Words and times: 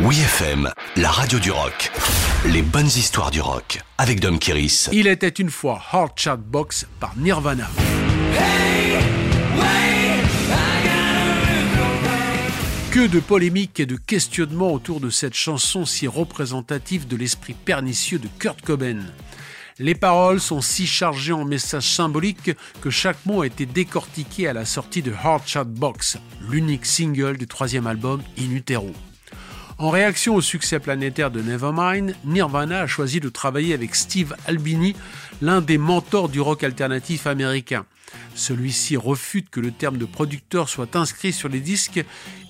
Oui 0.00 0.18
FM, 0.18 0.72
la 0.96 1.08
radio 1.08 1.38
du 1.38 1.52
rock. 1.52 1.92
Les 2.46 2.62
bonnes 2.62 2.88
histoires 2.88 3.30
du 3.30 3.40
rock 3.40 3.80
avec 3.96 4.18
Dom 4.18 4.40
Kiris. 4.40 4.88
Il 4.92 5.06
était 5.06 5.28
une 5.28 5.50
fois 5.50 5.80
Hard 5.92 6.14
Chat 6.16 6.36
Box 6.36 6.88
par 6.98 7.16
Nirvana. 7.16 7.68
Que 12.90 13.06
de 13.06 13.20
polémiques 13.20 13.78
et 13.78 13.86
de 13.86 13.94
questionnements 13.94 14.72
autour 14.72 14.98
de 14.98 15.10
cette 15.10 15.34
chanson 15.34 15.84
si 15.84 16.08
représentative 16.08 17.06
de 17.06 17.14
l'esprit 17.14 17.54
pernicieux 17.54 18.18
de 18.18 18.28
Kurt 18.40 18.62
Cobain. 18.62 18.98
Les 19.78 19.94
paroles 19.94 20.40
sont 20.40 20.60
si 20.60 20.88
chargées 20.88 21.32
en 21.32 21.44
messages 21.44 21.94
symboliques 21.94 22.50
que 22.80 22.90
chaque 22.90 23.24
mot 23.26 23.42
a 23.42 23.46
été 23.46 23.64
décortiqué 23.64 24.48
à 24.48 24.54
la 24.54 24.64
sortie 24.64 25.02
de 25.02 25.12
Hard 25.12 25.42
Chat 25.46 25.64
Box, 25.64 26.18
l'unique 26.50 26.84
single 26.84 27.38
du 27.38 27.46
troisième 27.46 27.86
album 27.86 28.20
In 28.36 28.50
Utero. 28.50 28.92
En 29.76 29.90
réaction 29.90 30.36
au 30.36 30.40
succès 30.40 30.78
planétaire 30.78 31.32
de 31.32 31.42
Nevermind, 31.42 32.14
Nirvana 32.24 32.80
a 32.82 32.86
choisi 32.86 33.18
de 33.18 33.28
travailler 33.28 33.74
avec 33.74 33.96
Steve 33.96 34.34
Albini, 34.46 34.94
l'un 35.42 35.60
des 35.60 35.78
mentors 35.78 36.28
du 36.28 36.40
rock 36.40 36.62
alternatif 36.62 37.26
américain. 37.26 37.84
Celui-ci 38.36 38.96
refute 38.96 39.50
que 39.50 39.58
le 39.58 39.72
terme 39.72 39.98
de 39.98 40.04
producteur 40.04 40.68
soit 40.68 40.94
inscrit 40.94 41.32
sur 41.32 41.48
les 41.48 41.58
disques, 41.58 42.04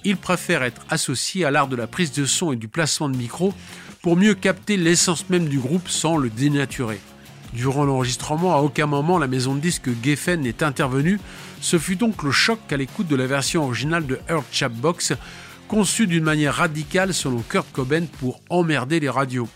il 0.04 0.18
préfère 0.18 0.62
être 0.62 0.82
associé 0.90 1.46
à 1.46 1.50
l'art 1.50 1.68
de 1.68 1.76
la 1.76 1.86
prise 1.86 2.12
de 2.12 2.26
son 2.26 2.52
et 2.52 2.56
du 2.56 2.68
placement 2.68 3.08
de 3.08 3.16
micro 3.16 3.54
pour 4.02 4.16
mieux 4.16 4.34
capter 4.34 4.76
l'essence 4.76 5.30
même 5.30 5.48
du 5.48 5.58
groupe 5.58 5.88
sans 5.88 6.18
le 6.18 6.28
dénaturer. 6.28 7.00
Durant 7.54 7.84
l'enregistrement, 7.84 8.54
à 8.54 8.58
aucun 8.58 8.86
moment 8.86 9.18
la 9.18 9.28
maison 9.28 9.54
de 9.54 9.60
disques 9.60 9.88
Geffen 10.02 10.42
n'est 10.42 10.62
intervenue. 10.62 11.18
Ce 11.60 11.78
fut 11.78 11.96
donc 11.96 12.22
le 12.22 12.32
choc 12.32 12.58
à 12.70 12.76
l'écoute 12.76 13.06
de 13.06 13.16
la 13.16 13.26
version 13.26 13.64
originale 13.64 14.06
de 14.06 14.18
Earth 14.28 14.44
Chap 14.52 14.72
Box, 14.72 15.14
conçue 15.68 16.06
d'une 16.06 16.24
manière 16.24 16.54
radicale 16.54 17.14
selon 17.14 17.40
Kurt 17.40 17.66
Cobain 17.72 18.04
pour 18.20 18.40
emmerder 18.50 19.00
les 19.00 19.08
radios. 19.08 19.48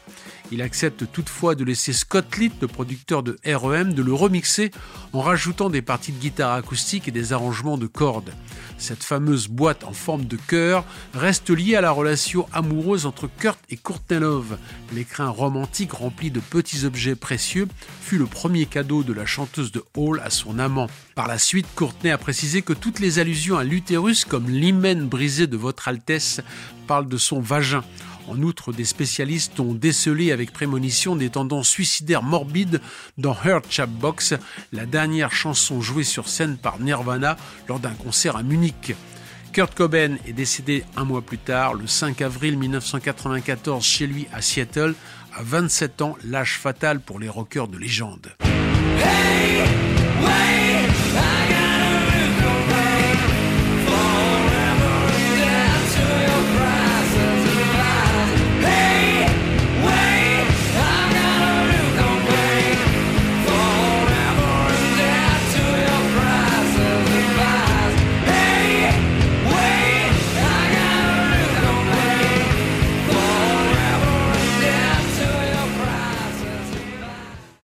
Il 0.51 0.63
accepte 0.63 1.11
toutefois 1.13 1.55
de 1.55 1.65
laisser 1.65 1.93
Scott 1.93 2.37
Litt, 2.39 2.55
le 2.61 2.69
producteur 2.69 3.23
de 3.23 3.37
REM, 3.45 3.93
de 3.93 4.03
le 4.03 4.15
remixer 4.15 4.71
en 5.13 5.21
rajoutant 5.21 5.69
des 5.69 5.83
parties 5.83 6.13
de 6.13 6.19
guitare 6.19 6.55
acoustique 6.55 7.07
et 7.09 7.13
des 7.13 7.33
arrangements 7.33 7.77
de 7.77 7.87
cordes. 7.87 8.33
Cette 8.79 9.03
fameuse 9.03 9.49
boîte 9.49 9.85
en 9.85 9.93
forme 9.93 10.25
de 10.25 10.37
cœur 10.37 10.85
reste 11.13 11.51
liée 11.51 11.75
à 11.75 11.81
la 11.81 11.91
relation 11.91 12.47
amoureuse 12.53 13.07
entre 13.07 13.29
Kurt 13.29 13.59
et 13.71 13.77
Courtney 13.77 14.21
Love. 14.21 14.57
L'écrin 14.95 15.29
romantique 15.29 15.93
rempli 15.93 16.31
de 16.31 16.41
petits 16.41 16.85
objets 16.85 17.17
précieux 17.17 17.69
fut 18.01 18.19
le 18.19 18.27
premier 18.27 18.67
cadeau 18.67 19.03
de 19.03 19.13
la 19.13 19.27
chanteuse 19.27 19.73
de 19.73 19.83
Hall 19.97 20.21
à 20.25 20.31
son 20.31 20.59
amant. 20.59 20.89
Par 21.17 21.27
la 21.27 21.39
suite, 21.39 21.67
Courtney 21.75 22.13
a 22.13 22.19
précisé 22.19 22.63
que 22.63 22.73
toutes 22.73 23.01
les 23.01 23.19
allusions 23.19 23.59
à 23.59 23.65
l'utérus 23.65 24.25
comme 24.25 24.49
l'hymen 24.49 25.07
brisé 25.09 25.49
de 25.49 25.57
votre 25.57 25.89
Altesse 25.89 26.41
parlent 26.87 27.09
de 27.09 27.19
son 27.19 27.41
vagin. 27.41 27.83
En 28.29 28.43
outre, 28.43 28.75
des 28.75 28.85
spécialistes 28.85 29.59
ont 29.59 29.73
décelé 29.73 30.33
avec 30.33 30.53
prémonition 30.53 31.17
des 31.17 31.31
tendances 31.31 31.69
suicidaires 31.69 32.23
morbides 32.23 32.81
dans 33.17 33.35
Her 33.43 33.61
Chap 33.71 33.89
Box, 33.89 34.35
la 34.73 34.85
dernière 34.85 35.33
chanson 35.33 35.81
jouée 35.81 36.05
sur 36.05 36.29
scène 36.29 36.59
par 36.59 36.79
Nirvana 36.79 37.39
lors 37.69 37.81
d'un 37.81 37.95
concert 37.95 38.37
à 38.37 38.43
Munich. 38.43 38.95
Kurt 39.53 39.75
Cobain 39.75 40.17
est 40.27 40.35
décédé 40.35 40.85
un 40.95 41.05
mois 41.05 41.23
plus 41.23 41.39
tard, 41.39 41.73
le 41.73 41.87
5 41.87 42.21
avril 42.21 42.59
1994, 42.59 43.83
chez 43.83 44.07
lui 44.07 44.27
à 44.33 44.43
Seattle, 44.43 44.95
à 45.35 45.43
27 45.43 46.03
ans, 46.03 46.17
l'âge 46.23 46.59
fatal 46.59 47.01
pour 47.01 47.19
les 47.19 47.31
rockers 47.31 47.69
de 47.69 47.79
légende. 47.79 48.37